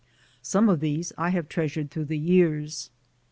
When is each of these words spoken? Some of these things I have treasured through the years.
Some 0.41 0.67
of 0.67 0.79
these 0.79 1.09
things 1.09 1.13
I 1.19 1.29
have 1.29 1.47
treasured 1.47 1.91
through 1.91 2.05
the 2.05 2.17
years. 2.17 2.89